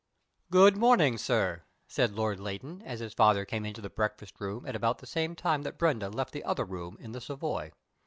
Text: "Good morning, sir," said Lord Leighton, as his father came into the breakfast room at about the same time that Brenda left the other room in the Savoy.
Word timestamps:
"Good 0.49 0.77
morning, 0.77 1.19
sir," 1.19 1.61
said 1.87 2.11
Lord 2.13 2.39
Leighton, 2.39 2.81
as 2.81 3.01
his 3.01 3.13
father 3.13 3.45
came 3.45 3.67
into 3.67 3.81
the 3.81 3.89
breakfast 3.91 4.41
room 4.41 4.65
at 4.65 4.75
about 4.75 4.97
the 4.97 5.05
same 5.05 5.35
time 5.35 5.61
that 5.61 5.77
Brenda 5.77 6.09
left 6.09 6.33
the 6.33 6.43
other 6.43 6.65
room 6.65 6.97
in 6.99 7.11
the 7.11 7.21
Savoy. 7.21 7.71